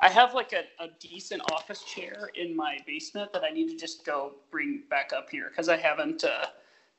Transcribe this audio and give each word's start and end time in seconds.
I 0.00 0.08
have 0.10 0.34
like 0.34 0.52
a, 0.52 0.64
a 0.82 0.88
decent 1.00 1.42
office 1.52 1.82
chair 1.82 2.30
in 2.34 2.54
my 2.54 2.78
basement 2.86 3.32
that 3.32 3.42
I 3.42 3.50
need 3.50 3.68
to 3.68 3.76
just 3.76 4.04
go 4.04 4.34
bring 4.50 4.82
back 4.88 5.12
up 5.12 5.28
here 5.30 5.48
because 5.50 5.68
I 5.68 5.76
haven't 5.76 6.24
uh, 6.24 6.46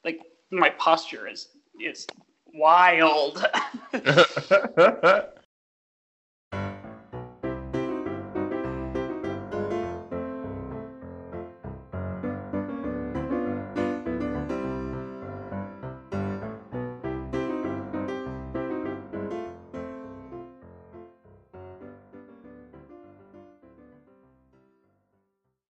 like 0.03 0.19
my 0.51 0.69
posture 0.71 1.27
is 1.27 1.49
is 1.79 2.05
wild. 2.53 3.45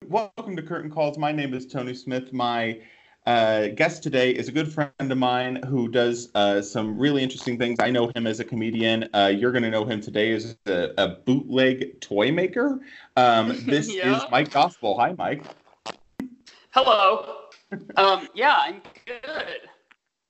Welcome 0.09 0.55
to 0.55 0.63
Curtain 0.63 0.89
Calls. 0.89 1.19
My 1.19 1.31
name 1.31 1.53
is 1.53 1.67
Tony 1.67 1.93
Smith. 1.93 2.33
My 2.33 2.81
uh, 3.27 3.67
guest 3.67 4.01
today 4.01 4.31
is 4.31 4.47
a 4.47 4.51
good 4.51 4.73
friend 4.73 4.91
of 4.99 5.17
mine 5.19 5.61
who 5.67 5.87
does 5.87 6.31
uh, 6.33 6.63
some 6.63 6.97
really 6.97 7.21
interesting 7.21 7.59
things. 7.59 7.79
I 7.79 7.91
know 7.91 8.11
him 8.15 8.25
as 8.25 8.39
a 8.39 8.43
comedian. 8.43 9.07
Uh, 9.13 9.27
you're 9.27 9.51
going 9.51 9.61
to 9.61 9.69
know 9.69 9.85
him 9.85 10.01
today 10.01 10.31
as 10.31 10.57
a, 10.65 10.89
a 10.97 11.07
bootleg 11.09 12.01
toy 12.01 12.31
maker. 12.31 12.79
Um, 13.17 13.49
this 13.67 13.93
Yeah. 13.93 14.15
is 14.15 14.23
Mike 14.31 14.49
Gospel. 14.49 14.97
Hi, 14.97 15.13
Mike. 15.15 15.43
Hello. 16.71 17.41
Um, 17.95 18.29
yeah, 18.33 18.55
I'm 18.57 18.81
good. 19.05 19.59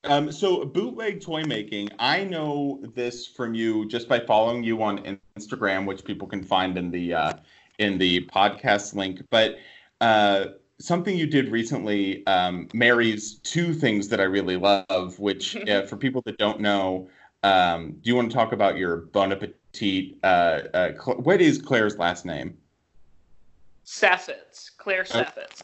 Um, 0.04 0.30
so 0.30 0.66
bootleg 0.66 1.22
toy 1.22 1.44
making, 1.44 1.88
I 2.00 2.26
know 2.26 2.84
this 2.96 3.28
from 3.28 3.54
you 3.54 3.88
just 3.88 4.09
by 4.09 4.20
following 4.20 4.62
you 4.62 4.84
on 4.84 5.18
Instagram, 5.38 5.86
which 5.86 6.04
people 6.04 6.28
can 6.28 6.44
find 6.44 6.78
in 6.78 6.92
the 6.92 7.14
uh, 7.14 7.34
in 7.80 7.98
the 7.98 8.26
podcast 8.28 8.94
link. 8.94 9.22
But 9.30 9.58
uh, 10.02 10.46
something 10.80 11.17
you 11.17 11.28
did 11.28 11.50
recently 11.50 12.26
um, 12.28 12.67
marries 12.73 13.40
two 13.40 13.73
things 13.73 14.08
that 14.09 14.20
I 14.20 14.26
really 14.26 14.58
love. 14.58 15.17
Which, 15.17 15.56
uh, 15.67 15.86
for 15.88 15.98
people 15.98 16.22
that 16.26 16.38
don't 16.38 16.59
know, 16.59 17.09
um, 17.44 17.94
do 18.02 18.09
you 18.09 18.16
want 18.16 18.30
to 18.30 18.36
talk 18.36 18.52
about 18.52 18.78
your 18.78 18.98
Bon 18.98 19.31
Appetit? 19.31 20.18
Uh, 20.23 20.62
uh, 20.73 20.92
Cl- 20.94 21.22
what 21.22 21.42
is 21.42 21.59
Claire's 21.59 21.98
last 21.98 22.26
name? 22.26 22.58
Saffitz, 23.86 24.70
Claire 24.78 25.03
Saffitz. 25.03 25.64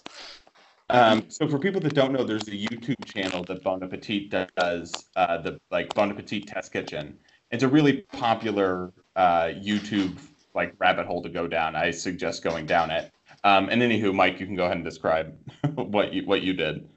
Um, 0.90 1.26
so 1.30 1.48
for 1.48 1.60
people 1.60 1.82
that 1.82 1.94
don't 1.94 2.12
know, 2.12 2.24
there's 2.24 2.48
a 2.48 2.52
YouTube 2.52 3.04
channel 3.06 3.44
that 3.44 3.64
Bon 3.64 3.82
Appetit 3.84 4.32
does, 4.56 4.94
uh, 5.16 5.38
the 5.40 5.60
like 5.72 5.94
Bon 5.94 6.12
Appetit 6.12 6.48
Test 6.48 6.72
Kitchen. 6.72 7.18
It's 7.52 7.64
a 7.64 7.68
really 7.68 8.02
popular 8.14 8.92
uh, 9.16 9.50
YouTube 9.56 10.18
like 10.56 10.74
rabbit 10.80 11.06
hole 11.06 11.22
to 11.24 11.30
go 11.30 11.48
down. 11.48 11.76
I 11.76 11.92
suggest 11.92 12.44
going 12.44 12.66
down 12.66 12.92
it. 12.92 13.12
Um, 13.44 13.70
and 13.70 13.82
anywho, 13.82 14.14
Mike, 14.14 14.40
you 14.40 14.46
can 14.46 14.56
go 14.56 14.66
ahead 14.66 14.78
and 14.78 14.86
describe 14.86 15.38
what 15.76 16.14
you 16.14 16.26
what 16.26 16.42
you 16.42 16.54
did. 16.54 16.88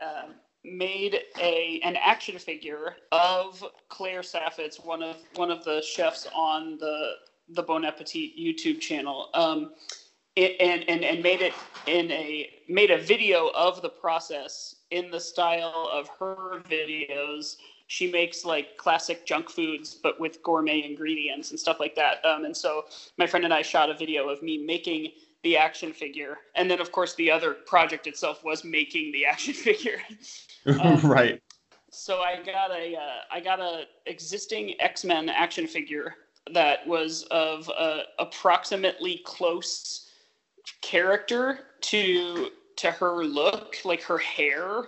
um, 0.00 0.34
made 0.64 1.18
a 1.40 1.80
an 1.82 1.96
action 1.96 2.38
figure 2.38 2.96
of 3.10 3.64
Claire 3.88 4.20
Saffitz, 4.22 4.84
one 4.84 5.02
of 5.02 5.16
one 5.34 5.50
of 5.50 5.64
the 5.64 5.82
chefs 5.82 6.28
on 6.34 6.78
the 6.78 7.12
the 7.48 7.62
Bon 7.62 7.84
Appetit 7.84 8.38
YouTube 8.38 8.80
channel, 8.80 9.28
um, 9.34 9.72
and 10.36 10.84
and 10.88 11.04
and 11.04 11.22
made 11.22 11.42
it 11.42 11.52
in 11.86 12.10
a 12.12 12.48
made 12.68 12.90
a 12.90 12.98
video 12.98 13.48
of 13.48 13.82
the 13.82 13.88
process 13.88 14.76
in 14.90 15.10
the 15.10 15.20
style 15.20 15.88
of 15.92 16.08
her 16.20 16.62
videos. 16.68 17.56
She 17.92 18.10
makes 18.10 18.42
like 18.42 18.78
classic 18.78 19.26
junk 19.26 19.50
foods, 19.50 19.92
but 20.02 20.18
with 20.18 20.42
gourmet 20.42 20.82
ingredients 20.82 21.50
and 21.50 21.60
stuff 21.60 21.78
like 21.78 21.94
that. 21.96 22.24
Um, 22.24 22.46
and 22.46 22.56
so 22.56 22.86
my 23.18 23.26
friend 23.26 23.44
and 23.44 23.52
I 23.52 23.60
shot 23.60 23.90
a 23.90 23.94
video 23.94 24.30
of 24.30 24.42
me 24.42 24.56
making 24.56 25.12
the 25.42 25.58
action 25.58 25.92
figure, 25.92 26.38
and 26.56 26.70
then 26.70 26.80
of 26.80 26.90
course 26.90 27.14
the 27.16 27.30
other 27.30 27.52
project 27.52 28.06
itself 28.06 28.42
was 28.44 28.64
making 28.64 29.12
the 29.12 29.26
action 29.32 29.52
figure. 29.52 30.00
Um, 30.64 31.00
right. 31.00 31.42
so 31.90 32.20
I 32.20 32.36
got 32.36 32.70
a 32.70 32.94
uh, 32.94 33.18
I 33.32 33.40
got 33.40 33.58
a 33.58 33.86
existing 34.06 34.80
X 34.80 35.04
Men 35.04 35.28
action 35.28 35.66
figure 35.66 36.14
that 36.54 36.86
was 36.86 37.24
of 37.32 37.68
a 37.68 38.02
approximately 38.20 39.22
close 39.26 40.08
character 40.82 41.58
to 41.80 42.50
to 42.76 42.90
her 42.92 43.24
look, 43.24 43.78
like 43.84 44.02
her 44.02 44.18
hair 44.18 44.84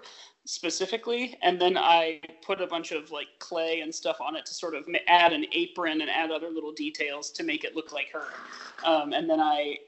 specifically, 0.47 1.37
and 1.43 1.61
then 1.61 1.77
I 1.79 2.21
put 2.45 2.61
a 2.61 2.67
bunch 2.67 2.93
of 2.93 3.11
like 3.11 3.29
clay 3.39 3.81
and 3.81 3.95
stuff 3.95 4.21
on 4.21 4.37
it 4.37 4.47
to 4.47 4.55
sort 4.55 4.75
of 4.75 4.87
add 5.09 5.33
an 5.33 5.47
apron 5.53 6.01
and 6.01 6.11
add 6.11 6.31
other 6.31 6.51
little 6.51 6.73
details 6.73 7.31
to 7.31 7.43
make 7.43 7.65
it 7.65 7.75
look 7.75 7.93
like 7.93 8.11
her. 8.13 8.27
Um, 8.85 9.13
and 9.13 9.29
then 9.29 9.41
I 9.41 9.79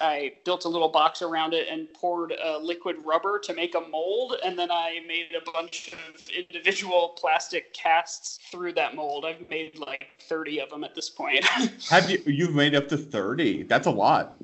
I 0.00 0.32
built 0.44 0.64
a 0.64 0.68
little 0.68 0.88
box 0.88 1.22
around 1.22 1.54
it 1.54 1.68
and 1.70 1.92
poured 1.92 2.34
uh, 2.44 2.58
liquid 2.58 2.96
rubber 3.04 3.38
to 3.40 3.54
make 3.54 3.74
a 3.74 3.80
mold, 3.80 4.36
and 4.44 4.58
then 4.58 4.70
I 4.70 5.00
made 5.06 5.28
a 5.36 5.50
bunch 5.50 5.92
of 5.92 6.28
individual 6.28 7.14
plastic 7.16 7.72
casts 7.72 8.38
through 8.50 8.72
that 8.74 8.94
mold. 8.94 9.24
I've 9.24 9.48
made 9.48 9.78
like 9.78 10.08
30 10.28 10.60
of 10.60 10.70
them 10.70 10.84
at 10.84 10.94
this 10.94 11.10
point. 11.10 11.44
Have 11.90 12.10
you 12.10 12.22
you've 12.26 12.54
made 12.54 12.74
up 12.74 12.88
to 12.88 12.96
thirty? 12.96 13.62
That's 13.62 13.86
a 13.86 13.90
lot. 13.90 14.36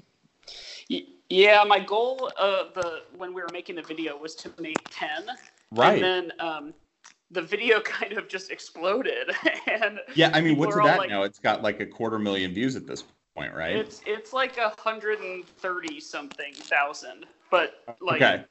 Yeah, 1.30 1.62
my 1.66 1.78
goal 1.78 2.30
uh, 2.38 2.64
the 2.74 3.02
when 3.16 3.32
we 3.32 3.40
were 3.40 3.48
making 3.52 3.76
the 3.76 3.82
video 3.82 4.16
was 4.18 4.34
to 4.36 4.52
make 4.58 4.76
10, 4.90 5.26
Right. 5.70 5.94
and 5.94 6.02
then 6.02 6.32
um, 6.40 6.74
the 7.30 7.40
video 7.40 7.80
kind 7.84 8.12
of 8.14 8.28
just 8.28 8.50
exploded, 8.50 9.30
and 9.70 10.00
yeah. 10.14 10.30
I 10.34 10.40
mean, 10.40 10.56
what's 10.58 10.74
are 10.74 10.80
it 10.80 10.82
all 10.82 10.88
at 10.88 10.98
like- 10.98 11.10
now? 11.10 11.22
It's 11.22 11.38
got 11.38 11.62
like 11.62 11.80
a 11.80 11.86
quarter 11.86 12.18
million 12.18 12.52
views 12.52 12.74
at 12.76 12.86
this 12.86 13.04
point, 13.36 13.54
right? 13.54 13.76
it's 13.76 14.02
it's 14.06 14.32
like 14.32 14.58
a 14.58 14.74
hundred 14.78 15.20
and 15.20 15.46
thirty 15.46 16.00
something 16.00 16.52
thousand, 16.52 17.26
but 17.50 17.84
like. 18.00 18.20
okay. 18.20 18.44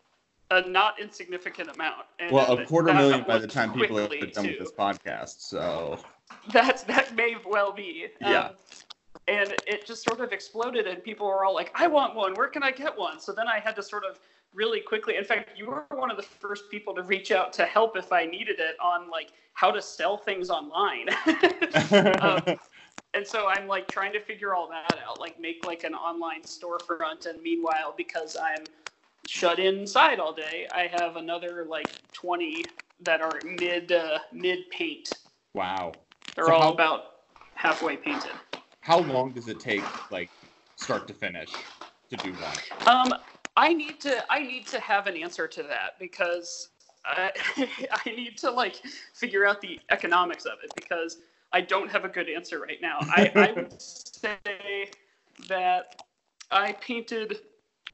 a 0.52 0.68
not 0.68 1.00
insignificant 1.00 1.70
amount. 1.76 2.08
And 2.18 2.32
Well, 2.32 2.58
a 2.58 2.66
quarter 2.66 2.92
million 2.92 3.24
by 3.28 3.38
the 3.38 3.46
time 3.46 3.72
people 3.72 4.00
are 4.00 4.08
done 4.08 4.48
with 4.48 4.58
this 4.58 4.72
podcast. 4.72 5.42
So 5.42 6.00
That's 6.52 6.82
that 6.84 7.14
may 7.16 7.36
well 7.46 7.72
be. 7.72 8.08
Yeah. 8.20 8.46
Um, 8.46 8.54
and 9.30 9.54
it 9.68 9.86
just 9.86 10.04
sort 10.04 10.20
of 10.22 10.32
exploded, 10.32 10.88
and 10.88 11.04
people 11.04 11.28
were 11.28 11.46
all 11.46 11.54
like, 11.54 11.72
"I 11.76 11.88
want 11.88 12.16
one. 12.16 12.36
Where 12.36 12.48
can 12.48 12.64
I 12.64 12.72
get 12.72 12.98
one?" 12.98 13.20
So 13.20 13.32
then 13.32 13.48
I 13.48 13.60
had 13.60 13.76
to 13.76 13.84
sort 13.84 14.04
of 14.04 14.20
really 14.54 14.82
quickly. 14.82 15.16
In 15.18 15.24
fact, 15.24 15.58
you 15.58 15.68
were 15.68 15.86
one 15.92 16.10
of 16.10 16.18
the 16.18 16.24
first 16.24 16.70
people 16.72 16.96
to 16.96 17.04
reach 17.04 17.32
out 17.32 17.54
to 17.54 17.66
help 17.66 17.96
if 17.96 18.12
I 18.12 18.26
needed 18.26 18.60
it 18.60 18.76
on 18.82 19.10
like 19.10 19.32
how 19.54 19.70
to 19.72 19.82
sell 19.82 20.18
things 20.18 20.50
online. 20.50 21.08
um, 22.22 22.42
and 23.14 23.26
so 23.26 23.48
I'm 23.48 23.68
like 23.68 23.88
trying 23.88 24.14
to 24.14 24.20
figure 24.20 24.56
all 24.56 24.68
that 24.70 24.98
out, 25.06 25.20
like 25.20 25.40
make 25.40 25.64
like 25.64 25.84
an 25.84 25.94
online 25.94 26.44
storefront. 26.44 27.26
And 27.28 27.42
meanwhile, 27.44 27.94
because 27.96 28.36
I'm 28.36 28.68
shut 29.26 29.60
inside 29.60 30.20
all 30.20 30.34
day, 30.34 30.68
I 30.74 30.88
have 30.88 31.16
another 31.16 31.66
like 31.70 31.94
20 32.14 32.68
that 33.02 33.22
are 33.22 33.44
mid 33.44 33.92
uh, 33.92 34.20
mid 34.34 34.70
paint. 34.72 35.20
wow. 35.54 35.96
They're 36.36 36.46
So 36.46 36.54
all 36.54 36.62
how- 36.62 36.74
about 36.74 37.02
halfway 37.56 37.98
painted. 37.98 38.32
How 38.90 39.02
long 39.02 39.30
does 39.30 39.48
it 39.48 39.60
take, 39.60 39.84
like, 40.10 40.32
start 40.76 41.08
to 41.10 41.14
finish, 41.14 41.52
to 42.10 42.18
do 42.18 42.34
one? 42.34 42.88
Um, 42.88 43.14
I 43.56 43.72
need 43.72 44.00
to 44.00 44.26
I 44.34 44.40
need 44.40 44.66
to 44.66 44.80
have 44.80 45.06
an 45.06 45.16
answer 45.16 45.48
to 45.48 45.62
that 45.62 46.00
because 46.00 46.70
I, 47.06 47.32
I 47.92 48.10
need 48.10 48.36
to 48.40 48.50
like 48.50 48.82
figure 49.14 49.46
out 49.46 49.62
the 49.62 49.80
economics 49.92 50.46
of 50.46 50.54
it 50.64 50.72
because 50.76 51.20
I 51.54 51.62
don't 51.62 51.92
have 51.92 52.04
a 52.04 52.10
good 52.10 52.30
answer 52.30 52.62
right 52.62 52.82
now. 52.82 52.98
I, 53.02 53.32
I 53.36 53.52
would 53.52 53.76
say 53.80 54.90
that 55.48 56.02
I 56.50 56.72
painted 56.72 57.42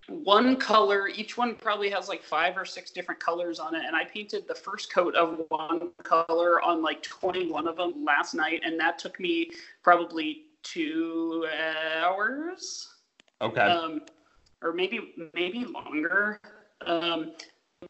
one 0.07 0.55
color. 0.55 1.09
Each 1.09 1.37
one 1.37 1.55
probably 1.55 1.89
has 1.89 2.07
like 2.07 2.23
five 2.23 2.55
or 2.55 2.63
six 2.63 2.91
different 2.91 3.19
colors 3.19 3.59
on 3.59 3.75
it, 3.75 3.83
and 3.85 3.97
I 3.97 4.05
painted 4.05 4.47
the 4.47 4.55
first 4.55 4.93
coat 4.93 5.13
of 5.15 5.41
one 5.49 5.89
color 6.03 6.61
on 6.61 6.81
like 6.81 7.03
21 7.03 7.67
of 7.67 7.75
them 7.75 8.05
last 8.05 8.33
night, 8.33 8.61
and 8.63 8.79
that 8.79 8.97
took 8.97 9.19
me 9.19 9.51
probably 9.83 10.45
two 10.75 11.47
hours 12.03 12.89
Okay. 13.41 13.61
um, 13.61 14.01
or 14.61 14.73
maybe 14.73 15.13
maybe 15.33 15.65
longer. 15.65 16.39
Um, 16.85 17.31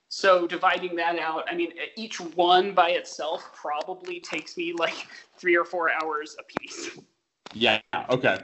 so 0.09 0.45
dividing 0.45 0.95
that 0.97 1.17
out, 1.19 1.45
I 1.49 1.55
mean, 1.55 1.71
each 1.95 2.19
one 2.19 2.73
by 2.73 2.91
itself 2.91 3.51
probably 3.53 4.19
takes 4.19 4.57
me 4.57 4.73
like 4.73 5.07
three 5.37 5.55
or 5.55 5.65
four 5.65 5.89
hours 5.91 6.35
a 6.39 6.43
piece, 6.59 6.97
yeah. 7.53 7.79
Okay. 8.09 8.43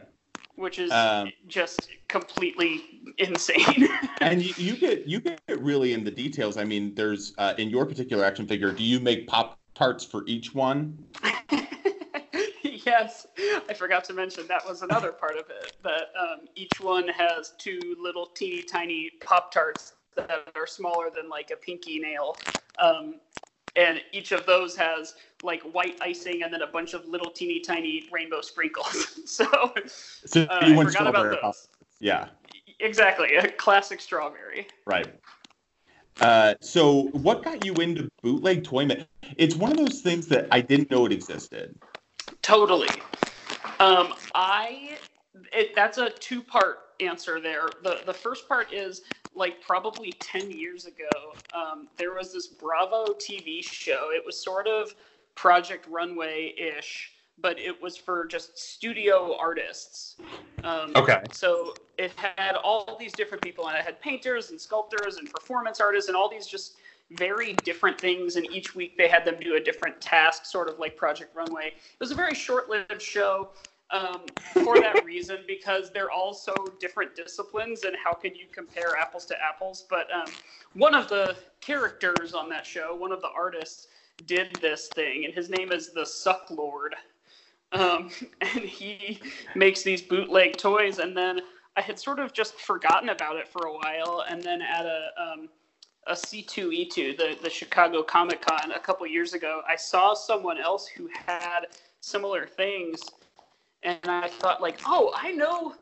which 0.55 0.79
is 0.79 0.91
Um, 0.91 1.31
just 1.47 1.89
completely 2.07 2.81
insane. 3.17 3.87
and 4.21 4.41
you, 4.41 4.53
you 4.57 4.75
get 4.75 5.07
you 5.07 5.19
get 5.19 5.41
really 5.59 5.93
in 5.93 6.03
the 6.03 6.11
details. 6.11 6.57
I 6.57 6.63
mean, 6.63 6.95
there's 6.95 7.33
uh, 7.37 7.53
in 7.57 7.69
your 7.69 7.85
particular 7.85 8.23
action 8.23 8.47
figure. 8.47 8.71
Do 8.71 8.83
you 8.83 8.99
make 8.99 9.27
pop 9.27 9.59
tarts 9.75 10.03
for 10.05 10.23
each 10.25 10.53
one? 10.55 10.97
yes, 12.85 13.27
I 13.69 13.73
forgot 13.73 14.03
to 14.05 14.13
mention 14.13 14.47
that 14.47 14.65
was 14.65 14.81
another 14.81 15.11
part 15.11 15.37
of 15.37 15.45
it. 15.49 15.75
That 15.83 16.09
um, 16.19 16.47
each 16.55 16.79
one 16.79 17.07
has 17.09 17.53
two 17.57 17.95
little 17.99 18.27
teeny 18.27 18.63
tiny 18.63 19.11
pop 19.23 19.51
tarts 19.51 19.93
that 20.15 20.49
are 20.55 20.67
smaller 20.67 21.09
than 21.13 21.29
like 21.29 21.51
a 21.51 21.55
pinky 21.55 21.99
nail, 21.99 22.37
um, 22.77 23.15
and 23.75 24.01
each 24.11 24.31
of 24.31 24.45
those 24.45 24.75
has 24.75 25.15
like 25.43 25.61
white 25.63 25.95
icing 26.01 26.43
and 26.43 26.53
then 26.53 26.61
a 26.61 26.67
bunch 26.67 26.93
of 26.93 27.05
little 27.07 27.31
teeny 27.31 27.59
tiny 27.59 28.07
rainbow 28.11 28.41
sprinkles. 28.41 29.19
so, 29.25 29.45
So 30.25 30.43
uh, 30.43 30.65
you 30.65 30.79
I 30.79 30.83
forgot 30.83 31.07
about 31.07 31.41
those. 31.41 31.67
Yeah, 31.99 32.29
Exactly, 32.79 33.35
a 33.35 33.51
classic 33.51 34.01
strawberry. 34.01 34.67
right. 34.85 35.13
Uh, 36.19 36.53
so 36.61 37.03
what 37.13 37.43
got 37.43 37.63
you 37.63 37.79
into 37.79 38.07
bootleg 38.21 38.63
toy 38.63 38.85
ma- 38.85 38.95
It's 39.37 39.55
one 39.55 39.71
of 39.71 39.77
those 39.77 40.01
things 40.01 40.27
that 40.27 40.47
I 40.51 40.61
didn't 40.61 40.91
know 40.91 41.05
it 41.05 41.11
existed. 41.11 41.75
Totally. 42.51 42.89
Um, 43.79 44.13
I 44.35 44.97
it, 45.53 45.73
that's 45.73 45.97
a 45.99 46.09
two 46.09 46.41
part 46.41 46.79
answer 46.99 47.39
there. 47.39 47.69
The 47.81 47.99
the 48.05 48.13
first 48.13 48.45
part 48.49 48.73
is 48.73 49.03
like 49.33 49.61
probably 49.61 50.11
ten 50.19 50.51
years 50.51 50.85
ago. 50.85 51.37
Um, 51.55 51.87
there 51.97 52.13
was 52.13 52.33
this 52.33 52.47
Bravo 52.47 53.13
TV 53.13 53.63
show. 53.63 54.09
It 54.11 54.21
was 54.25 54.37
sort 54.43 54.67
of 54.67 54.93
Project 55.35 55.87
Runway 55.89 56.53
ish, 56.57 57.13
but 57.39 57.57
it 57.57 57.81
was 57.81 57.95
for 57.95 58.25
just 58.25 58.59
studio 58.59 59.37
artists. 59.39 60.17
Um, 60.65 60.91
Okay. 60.97 61.21
so 61.31 61.75
it 61.97 62.11
had 62.17 62.55
all 62.55 62.97
these 62.99 63.13
different 63.13 63.41
people 63.41 63.69
and 63.69 63.77
it 63.77 63.85
had 63.85 64.01
painters 64.01 64.51
and 64.51 64.59
sculptors 64.59 65.15
and 65.15 65.31
performance 65.31 65.79
artists 65.79 66.09
and 66.09 66.17
all 66.17 66.29
these 66.29 66.47
just 66.47 66.75
very 67.11 67.53
different 67.53 67.99
things 67.99 68.35
and 68.35 68.45
each 68.51 68.75
week 68.75 68.97
they 68.97 69.07
had 69.07 69.25
them 69.25 69.35
do 69.39 69.55
a 69.55 69.59
different 69.59 69.99
task 70.01 70.45
sort 70.45 70.69
of 70.69 70.79
like 70.79 70.95
project 70.95 71.35
runway. 71.35 71.67
It 71.67 71.99
was 71.99 72.11
a 72.11 72.15
very 72.15 72.35
short-lived 72.35 73.01
show 73.01 73.49
um, 73.91 74.31
for 74.63 74.79
that 74.79 75.03
reason 75.05 75.39
because 75.47 75.91
they're 75.91 76.11
all 76.11 76.33
so 76.33 76.73
different 76.79 77.15
disciplines 77.15 77.83
and 77.83 77.95
how 78.01 78.13
can 78.13 78.35
you 78.35 78.45
compare 78.51 78.95
apples 78.95 79.25
to 79.27 79.35
apples? 79.41 79.85
But 79.89 80.11
um, 80.13 80.31
one 80.73 80.95
of 80.95 81.09
the 81.09 81.37
characters 81.59 82.33
on 82.33 82.49
that 82.49 82.65
show 82.65 82.95
one 82.95 83.11
of 83.11 83.21
the 83.21 83.29
artists 83.35 83.87
did 84.25 84.61
this 84.61 84.89
thing 84.89 85.25
and 85.25 85.33
his 85.33 85.49
name 85.49 85.71
is 85.71 85.91
the 85.91 86.01
Sucklord. 86.03 86.91
Um, 87.73 88.09
and 88.41 88.63
he 88.63 89.19
makes 89.55 89.83
these 89.83 90.01
bootleg 90.01 90.57
toys 90.57 90.99
and 90.99 91.15
then 91.15 91.41
i 91.77 91.81
had 91.81 91.97
sort 91.97 92.19
of 92.19 92.33
just 92.33 92.55
forgotten 92.55 93.07
about 93.07 93.37
it 93.37 93.47
for 93.47 93.65
a 93.65 93.73
while 93.73 94.25
and 94.29 94.43
then 94.43 94.61
at 94.61 94.85
a 94.85 95.07
um, 95.17 95.49
a 96.07 96.13
c2e2 96.13 97.17
the, 97.17 97.37
the 97.43 97.49
chicago 97.49 98.01
comic 98.01 98.41
con 98.41 98.71
a 98.71 98.79
couple 98.79 99.05
years 99.05 99.33
ago 99.33 99.61
i 99.67 99.75
saw 99.75 100.13
someone 100.13 100.57
else 100.57 100.87
who 100.87 101.09
had 101.27 101.67
similar 101.99 102.45
things 102.45 103.01
and 103.83 103.99
i 104.05 104.27
thought 104.27 104.61
like 104.61 104.79
oh 104.85 105.13
i 105.15 105.31
know 105.31 105.75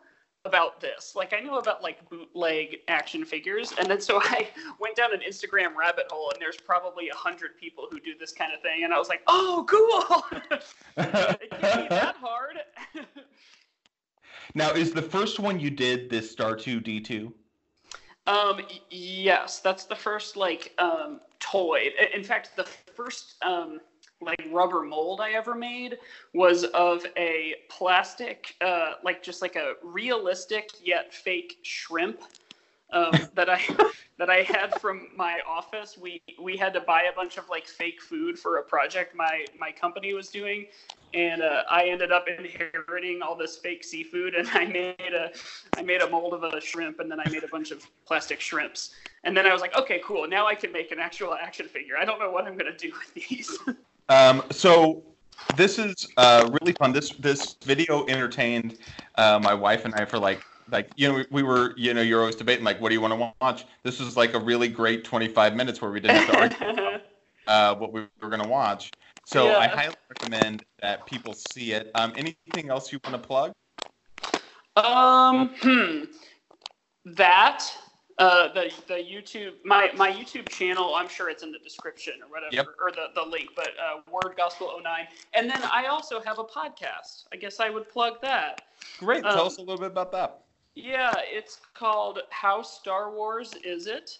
about 0.45 0.80
this. 0.80 1.13
Like 1.16 1.33
i 1.33 1.39
know 1.39 1.57
about 1.57 1.83
like 1.83 2.10
bootleg 2.10 2.77
action 2.88 3.25
figures. 3.25 3.74
And 3.77 3.89
then 3.89 4.01
so 4.01 4.19
i 4.24 4.48
went 4.80 4.95
down 4.95 5.13
an 5.13 5.19
instagram 5.27 5.75
rabbit 5.75 6.06
hole 6.10 6.31
and 6.33 6.42
there's 6.42 6.57
probably 6.57 7.10
a 7.10 7.16
hundred 7.16 7.57
people 7.60 7.88
who 7.92 8.00
do 8.00 8.13
this 8.19 8.31
kind 8.31 8.54
of 8.54 8.62
thing 8.62 8.83
and 8.83 8.94
i 8.94 8.98
was 8.98 9.10
like 9.10 9.21
oh 9.27 9.66
cool! 9.68 10.24
It 10.98 11.51
can't 11.51 11.89
be 11.89 11.95
that 11.95 12.16
hard? 12.21 12.57
Now, 14.56 14.71
is 14.71 14.92
the 14.92 15.01
first 15.01 15.39
one 15.39 15.60
you 15.60 15.69
did 15.69 16.10
this 16.10 16.36
R2-D2? 16.36 17.31
Um, 18.30 18.62
yes, 18.92 19.60
that's 19.60 19.86
the 19.86 19.96
first 19.96 20.38
like 20.38 20.74
um, 20.78 21.20
toy. 21.40 21.90
In 22.14 22.24
fact, 22.24 22.56
the 22.56 22.64
first 22.64 23.36
um, 23.42 23.80
like 24.22 24.48
rubber 24.52 24.84
mold 24.84 25.20
I 25.20 25.31
ever 25.31 25.56
made 25.56 25.98
was 26.36 26.66
of 26.66 27.04
a 27.18 27.56
plastic, 27.70 28.54
uh, 28.62 28.94
like 29.04 29.24
just 29.24 29.42
like 29.42 29.56
a 29.56 29.74
realistic 29.84 30.70
yet 30.84 31.12
fake 31.12 31.58
shrimp 31.64 32.22
um, 32.91 33.12
that 33.36 33.50
I 33.50 33.62
that 34.18 34.30
I 34.30 34.41
had 34.41 34.80
from 34.80 35.07
my 35.15 35.39
office. 35.47 35.97
We 35.97 36.21
we 36.41 36.57
had 36.57 36.74
to 36.74 36.81
buy 36.81 37.03
a 37.03 37.15
bunch 37.15 37.38
of 37.38 37.50
like 37.50 37.68
fake 37.68 38.01
food 38.01 38.38
for 38.38 38.57
a 38.57 38.63
project 38.63 39.15
my 39.15 39.45
my 39.59 39.71
company 39.71 40.13
was 40.13 40.30
doing, 40.30 40.68
and 41.13 41.41
uh, 41.41 41.63
I 41.69 41.86
ended 41.86 42.12
up 42.12 42.25
inheriting 42.27 43.21
all 43.21 43.36
this 43.36 43.57
fake 43.57 43.83
seafood, 43.83 44.36
and 44.36 44.47
I 44.53 44.65
made 44.65 45.13
a 45.13 45.31
I 45.77 45.81
made 45.81 46.01
a 46.01 46.09
mold 46.09 46.33
of 46.33 46.44
a 46.44 46.62
shrimp, 46.62 47.00
and 47.00 47.09
then 47.09 47.19
I 47.19 47.30
made 47.30 47.44
a 47.44 47.50
bunch 47.50 47.71
of 47.71 47.86
plastic 48.06 48.41
shrimps, 48.41 48.92
and 49.24 49.35
then 49.35 49.45
I 49.45 49.53
was 49.53 49.62
like, 49.62 49.75
okay, 49.77 50.01
cool, 50.03 50.27
now 50.27 50.47
I 50.47 50.56
can 50.56 50.71
make 50.71 50.92
an 50.92 51.00
actual 51.00 51.33
action 51.33 51.68
figure. 51.68 51.97
I 51.97 52.06
don't 52.06 52.19
know 52.19 52.31
what 52.31 52.45
I'm 52.45 52.57
gonna 52.57 52.75
do 52.75 52.92
with 52.92 53.13
these. 53.13 53.57
Um, 54.12 54.42
so 54.50 55.03
this 55.56 55.77
is 55.77 56.07
uh, 56.18 56.50
really 56.59 56.74
fun. 56.74 56.92
This 56.92 57.12
this 57.12 57.57
video 57.63 58.07
entertained 58.07 58.80
uh, 59.15 59.39
my 59.39 59.53
wife 59.53 59.85
and 59.85 59.94
I 59.94 60.06
for 60.06 60.18
like 60.18 60.44
like 60.71 60.92
you 60.95 61.07
know 61.07 61.16
we, 61.16 61.25
we 61.31 61.44
were 61.44 61.74
you 61.77 61.94
know 61.94 62.01
you're 62.01 62.19
always 62.19 62.36
debating 62.36 62.63
like 62.66 62.80
what 62.81 62.89
do 62.89 62.95
you 62.95 63.01
want 63.01 63.13
to 63.13 63.33
watch. 63.42 63.66
This 63.83 64.00
was 64.00 64.16
like 64.18 64.33
a 64.33 64.39
really 64.39 64.68
great 64.68 65.04
25 65.04 65.56
minutes 65.56 65.81
where 65.81 65.92
we 65.92 66.00
didn't 66.00 66.18
have 66.18 66.31
to 66.31 66.66
argue 66.66 67.00
uh, 67.48 67.75
what 67.75 67.94
we 67.94 68.01
were 68.21 68.30
going 68.30 68.42
to 68.42 68.48
watch. 68.50 68.92
So 69.25 69.54
I 69.56 69.68
highly 69.68 69.95
recommend 70.10 70.63
that 70.81 71.06
people 71.06 71.33
see 71.33 71.74
it. 71.74 71.92
Um, 71.94 72.13
anything 72.16 72.69
else 72.69 72.92
you 72.92 73.00
want 73.04 73.21
to 73.21 73.27
plug? 73.27 73.51
Um, 74.75 75.50
hmm. 75.62 76.04
That 77.06 77.63
uh, 78.18 78.51
the 78.54 78.71
the 78.88 78.95
YouTube 78.95 79.54
my 79.63 79.92
my 79.95 80.12
YouTube 80.12 80.50
channel. 80.50 80.94
I'm 80.95 81.07
sure 81.07 81.30
it's 81.30 81.44
in 81.44 81.51
the 81.51 81.60
description 81.60 82.13
or 82.24 82.30
whatever, 82.30 82.54
Yep. 82.56 82.68
or 82.81 82.92
the 82.92 83.07
the 83.16 83.27
link. 83.30 83.50
But 83.56 83.69
uh, 83.69 84.01
Word 84.12 84.36
Gospel 84.36 84.80
09, 84.83 85.07
and 85.33 85.50
then 85.50 85.62
I 85.71 85.86
also 85.86 86.21
have 86.21 86.39
a 86.39 86.44
podcast. 86.44 87.25
I 87.31 87.38
guess 87.38 87.60
I 87.60 87.69
would 87.69 87.88
plug 87.89 88.16
that. 88.21 88.62
Great. 89.00 89.24
Tell 89.24 89.42
Um, 89.42 89.48
us 89.48 89.57
a 89.57 89.62
little 89.62 89.77
bit 89.77 89.88
about 89.92 90.12
that. 90.12 90.42
Yeah, 90.84 91.12
it's 91.26 91.60
called 91.74 92.20
How 92.30 92.62
Star 92.62 93.12
Wars 93.12 93.54
Is 93.66 93.88
It? 93.88 94.20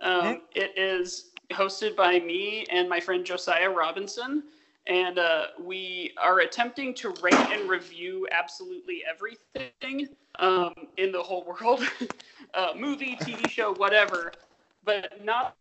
Um, 0.00 0.36
Mhm. 0.36 0.42
it 0.54 0.78
is 0.78 1.32
hosted 1.50 1.94
by 1.94 2.18
me 2.20 2.64
and 2.70 2.88
my 2.88 3.00
friend 3.00 3.24
Josiah 3.24 3.68
Robinson, 3.68 4.44
and 4.86 5.18
uh, 5.18 5.48
we 5.58 6.14
are 6.16 6.40
attempting 6.40 6.94
to 6.94 7.10
rate 7.22 7.34
and 7.34 7.68
review 7.68 8.26
absolutely 8.30 9.04
everything 9.04 10.08
um, 10.38 10.72
in 10.96 11.12
the 11.12 11.22
whole 11.22 11.44
world 11.44 11.82
uh, 12.54 12.72
movie, 12.74 13.16
TV 13.16 13.46
show, 13.46 13.74
whatever. 13.74 14.32
But 14.82 15.22
not 15.22 15.54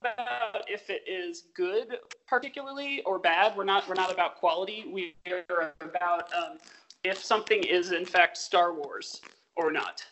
about 0.00 0.68
if 0.68 0.90
it 0.90 1.02
is 1.06 1.44
good, 1.54 2.00
particularly, 2.26 3.02
or 3.02 3.20
bad. 3.20 3.56
We're 3.56 3.62
not. 3.64 3.88
We're 3.88 3.94
not 3.94 4.12
about 4.12 4.34
quality. 4.36 4.84
We 4.90 5.14
are 5.30 5.72
about 5.80 6.34
um, 6.34 6.58
if 7.04 7.22
something 7.22 7.62
is 7.62 7.92
in 7.92 8.04
fact 8.04 8.36
Star 8.36 8.74
Wars 8.74 9.20
or 9.56 9.70
not. 9.70 10.04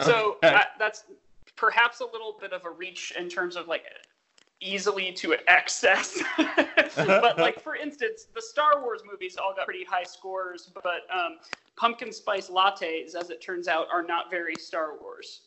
So 0.00 0.36
that, 0.42 0.70
that's 0.78 1.04
perhaps 1.56 2.00
a 2.00 2.04
little 2.04 2.36
bit 2.40 2.52
of 2.52 2.64
a 2.64 2.70
reach 2.70 3.12
in 3.18 3.28
terms 3.28 3.56
of 3.56 3.66
like 3.66 3.84
easily 4.60 5.12
to 5.12 5.36
access. 5.48 6.18
but 6.96 7.38
like 7.38 7.60
for 7.62 7.76
instance, 7.76 8.26
the 8.34 8.42
Star 8.42 8.82
Wars 8.82 9.02
movies 9.10 9.36
all 9.36 9.54
got 9.54 9.64
pretty 9.64 9.84
high 9.84 10.04
scores, 10.04 10.70
but 10.74 11.02
um, 11.12 11.38
pumpkin 11.76 12.12
spice 12.12 12.48
lattes, 12.48 13.14
as 13.14 13.30
it 13.30 13.40
turns 13.40 13.68
out, 13.68 13.86
are 13.92 14.02
not 14.02 14.30
very 14.30 14.54
Star 14.58 14.98
Wars. 15.00 15.42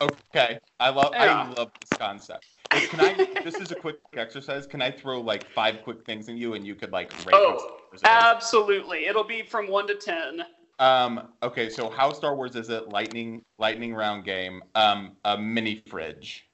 Okay, 0.00 0.58
I 0.80 0.90
love 0.90 1.12
I 1.14 1.48
love 1.50 1.70
this 1.80 1.98
concept. 1.98 2.46
Can 2.70 3.00
I? 3.00 3.42
this 3.44 3.54
is 3.54 3.70
a 3.70 3.74
quick 3.74 3.96
exercise. 4.14 4.66
Can 4.66 4.82
I 4.82 4.90
throw 4.90 5.20
like 5.20 5.48
five 5.50 5.82
quick 5.82 6.04
things 6.04 6.28
at 6.28 6.36
you, 6.36 6.54
and 6.54 6.66
you 6.66 6.74
could 6.74 6.92
like 6.92 7.12
rate 7.26 7.34
Oh, 7.34 7.52
what 7.52 7.60
Star 7.60 7.70
Wars 7.70 7.92
it 7.92 7.96
is? 7.96 8.02
Absolutely, 8.04 9.06
it'll 9.06 9.24
be 9.24 9.42
from 9.42 9.68
one 9.68 9.86
to 9.86 9.94
ten. 9.94 10.42
Um. 10.78 11.28
Okay. 11.42 11.68
So, 11.68 11.90
how 11.90 12.12
Star 12.12 12.36
Wars 12.36 12.54
is 12.56 12.70
it? 12.70 12.88
Lightning 12.88 13.42
lightning 13.58 13.94
round 13.94 14.24
game. 14.24 14.62
Um. 14.74 15.12
A 15.24 15.36
mini 15.36 15.82
fridge. 15.88 16.48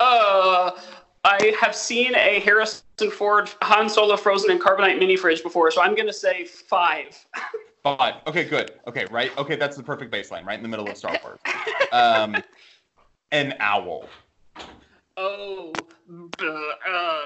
Uh, 0.00 0.70
I 1.24 1.54
have 1.60 1.74
seen 1.74 2.14
a 2.14 2.40
Harrison 2.40 2.84
Ford 3.10 3.50
Han 3.62 3.88
Solo 3.88 4.16
frozen 4.16 4.50
in 4.50 4.58
carbonite 4.58 4.98
mini 4.98 5.16
fridge 5.16 5.42
before, 5.42 5.70
so 5.70 5.82
I'm 5.82 5.94
gonna 5.94 6.12
say 6.12 6.44
five. 6.44 7.16
Five. 7.84 8.14
Okay. 8.26 8.44
Good. 8.44 8.72
Okay. 8.88 9.06
Right. 9.08 9.36
Okay. 9.38 9.54
That's 9.54 9.76
the 9.76 9.84
perfect 9.84 10.12
baseline. 10.12 10.44
Right 10.44 10.56
in 10.56 10.64
the 10.64 10.68
middle 10.68 10.88
of 10.88 10.96
Star 10.96 11.16
Wars. 11.22 11.38
Um. 11.92 12.36
An 13.30 13.54
owl. 13.60 14.08
Oh, 15.16 15.72
uh, 16.10 16.44
uh, 16.44 16.48
uh, 16.48 17.22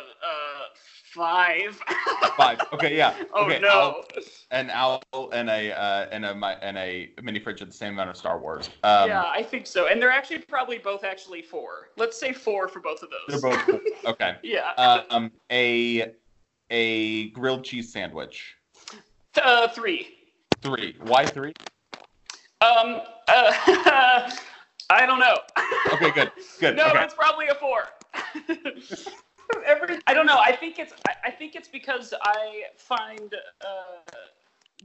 five. 1.12 1.78
Five. 2.36 2.60
Okay. 2.72 2.96
Yeah. 2.96 3.14
oh 3.34 3.44
okay, 3.44 3.58
no. 3.60 3.68
owl- 3.68 4.04
an 4.50 4.70
owl 4.70 5.02
and 5.32 5.50
a 5.50 5.70
uh, 5.78 6.06
and 6.10 6.24
a 6.24 6.34
mi- 6.34 6.54
and 6.62 6.78
a 6.78 7.10
mini 7.22 7.38
fridge 7.38 7.60
are 7.60 7.66
the 7.66 7.72
same 7.72 7.92
amount 7.92 8.08
of 8.08 8.16
Star 8.16 8.38
Wars. 8.38 8.70
Um, 8.82 9.08
yeah, 9.08 9.24
I 9.26 9.42
think 9.42 9.66
so. 9.66 9.86
And 9.88 10.00
they're 10.00 10.10
actually 10.10 10.38
probably 10.38 10.78
both 10.78 11.04
actually 11.04 11.42
four. 11.42 11.88
Let's 11.96 12.18
say 12.18 12.32
four 12.32 12.68
for 12.68 12.80
both 12.80 13.02
of 13.02 13.10
those. 13.10 13.40
They're 13.42 13.50
both. 13.50 13.80
Okay. 14.06 14.36
yeah. 14.42 14.72
Um. 15.10 15.30
A 15.50 16.12
a 16.70 17.28
grilled 17.30 17.64
cheese 17.64 17.92
sandwich. 17.92 18.56
uh, 19.42 19.68
three. 19.68 20.08
Three. 20.62 20.96
Why 21.02 21.26
three? 21.26 21.52
Um. 22.62 23.00
Uh, 23.28 24.30
I 24.90 25.06
don't 25.06 25.20
know. 25.20 25.36
Okay. 25.92 26.10
Good. 26.12 26.32
Good. 26.60 26.76
no, 26.76 26.86
okay. 26.88 27.04
it's 27.04 27.14
probably 27.14 27.48
a 27.48 27.54
four. 27.54 27.88
Every, 29.66 29.98
I 30.06 30.14
don't 30.14 30.26
know. 30.26 30.38
I 30.38 30.52
think 30.52 30.78
it's. 30.78 30.92
I, 31.06 31.28
I 31.28 31.30
think 31.30 31.54
it's 31.54 31.68
because 31.68 32.14
I 32.22 32.64
find 32.76 33.34
uh, 33.60 34.02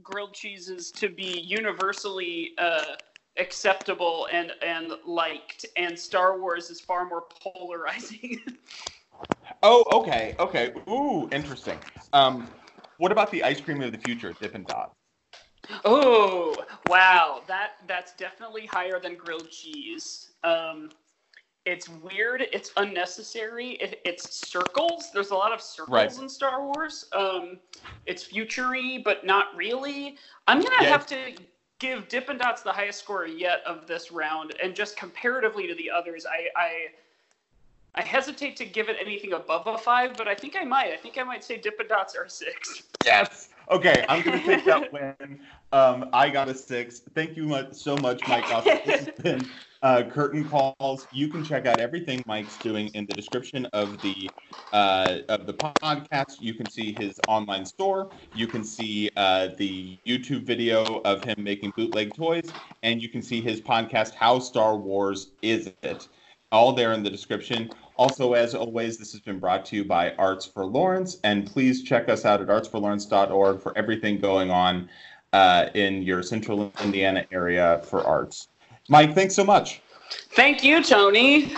grilled 0.02 0.34
cheeses 0.34 0.90
to 0.92 1.08
be 1.08 1.40
universally 1.40 2.52
uh, 2.58 2.96
acceptable 3.36 4.28
and 4.32 4.52
and 4.62 4.92
liked, 5.06 5.66
and 5.76 5.98
Star 5.98 6.38
Wars 6.38 6.70
is 6.70 6.80
far 6.80 7.08
more 7.08 7.24
polarizing. 7.40 8.40
Oh, 9.62 9.84
okay, 9.90 10.36
okay. 10.38 10.72
Ooh, 10.88 11.28
interesting. 11.32 11.78
Um, 12.12 12.46
what 12.98 13.10
about 13.10 13.30
the 13.32 13.42
ice 13.42 13.60
cream 13.60 13.82
of 13.82 13.92
the 13.92 13.98
future, 13.98 14.32
Dippin' 14.40 14.64
Dots? 14.64 14.94
Oh, 15.84 16.64
wow. 16.88 17.42
That 17.48 17.72
that's 17.86 18.14
definitely 18.14 18.66
higher 18.66 19.00
than 19.00 19.16
grilled 19.16 19.50
cheese. 19.50 20.32
Um, 20.44 20.90
it's 21.68 21.88
weird. 21.88 22.46
It's 22.52 22.72
unnecessary. 22.78 23.72
It, 23.72 24.00
it's 24.04 24.34
circles. 24.48 25.10
There's 25.12 25.30
a 25.30 25.34
lot 25.34 25.52
of 25.52 25.60
circles 25.60 25.92
Right. 25.92 26.18
in 26.18 26.28
Star 26.28 26.64
Wars. 26.64 27.04
Um, 27.12 27.58
it's 28.06 28.24
futury, 28.24 28.98
but 29.04 29.24
not 29.26 29.54
really. 29.54 30.16
I'm 30.46 30.62
gonna 30.62 30.76
Yeah. 30.82 30.88
have 30.88 31.06
to 31.08 31.34
give 31.78 32.08
Dippin' 32.08 32.38
Dots 32.38 32.62
the 32.62 32.72
highest 32.72 33.00
score 33.00 33.26
yet 33.26 33.62
of 33.66 33.86
this 33.86 34.10
round, 34.10 34.54
and 34.62 34.74
just 34.74 34.96
comparatively 34.96 35.66
to 35.66 35.74
the 35.74 35.90
others, 35.90 36.24
I. 36.26 36.48
I 36.56 36.88
I 37.94 38.02
hesitate 38.02 38.54
to 38.56 38.64
give 38.64 38.88
it 38.88 38.96
anything 39.00 39.32
above 39.32 39.66
a 39.66 39.76
five, 39.76 40.16
but 40.16 40.28
I 40.28 40.34
think 40.34 40.54
I 40.56 40.62
might. 40.62 40.92
I 40.92 40.96
think 40.96 41.18
I 41.18 41.24
might 41.24 41.42
say 41.42 41.56
Dippin' 41.58 41.88
Dots 41.88 42.14
are 42.14 42.28
six. 42.28 42.84
Yes. 43.04 43.48
Okay, 43.70 44.04
I'm 44.08 44.22
gonna 44.22 44.40
take 44.44 44.64
that 44.66 44.92
win. 45.18 45.40
Um, 45.72 46.08
I 46.12 46.28
got 46.28 46.48
a 46.48 46.54
six. 46.54 47.00
Thank 47.14 47.36
you 47.36 47.44
much 47.44 47.74
so 47.74 47.96
much, 47.96 48.20
Mike. 48.28 48.44
This 48.64 48.84
has 48.84 49.08
been 49.22 49.48
uh, 49.82 50.02
Curtain 50.04 50.48
Calls. 50.48 51.06
You 51.12 51.28
can 51.28 51.44
check 51.44 51.66
out 51.66 51.80
everything 51.80 52.22
Mike's 52.26 52.56
doing 52.58 52.88
in 52.94 53.06
the 53.06 53.14
description 53.14 53.66
of 53.66 54.00
the 54.02 54.30
uh, 54.72 55.18
of 55.28 55.46
the 55.46 55.54
podcast. 55.54 56.40
You 56.40 56.54
can 56.54 56.68
see 56.68 56.94
his 56.98 57.20
online 57.28 57.64
store. 57.64 58.10
You 58.34 58.46
can 58.46 58.64
see 58.64 59.10
uh, 59.16 59.48
the 59.56 59.98
YouTube 60.06 60.44
video 60.44 61.00
of 61.02 61.22
him 61.24 61.42
making 61.42 61.72
bootleg 61.76 62.14
toys, 62.14 62.50
and 62.82 63.02
you 63.02 63.08
can 63.08 63.22
see 63.22 63.40
his 63.40 63.60
podcast, 63.60 64.14
How 64.14 64.38
Star 64.38 64.76
Wars 64.76 65.32
Is 65.42 65.72
It? 65.82 66.08
All 66.50 66.72
there 66.72 66.94
in 66.94 67.02
the 67.02 67.10
description. 67.10 67.70
Also, 67.96 68.32
as 68.32 68.54
always, 68.54 68.96
this 68.96 69.12
has 69.12 69.20
been 69.20 69.38
brought 69.38 69.66
to 69.66 69.76
you 69.76 69.84
by 69.84 70.12
Arts 70.14 70.46
for 70.46 70.64
Lawrence, 70.64 71.18
and 71.24 71.46
please 71.46 71.82
check 71.82 72.08
us 72.08 72.24
out 72.24 72.40
at 72.40 72.48
artsforlawrence.org 72.48 73.60
for 73.60 73.76
everything 73.76 74.18
going 74.18 74.50
on 74.50 74.88
uh, 75.32 75.66
in 75.74 76.02
your 76.02 76.22
central 76.22 76.72
Indiana 76.80 77.26
area 77.30 77.82
for 77.84 78.02
arts. 78.02 78.48
Mike, 78.88 79.14
thanks 79.14 79.34
so 79.34 79.44
much. 79.44 79.80
Thank 80.30 80.64
you, 80.64 80.82
Tony. 80.82 81.54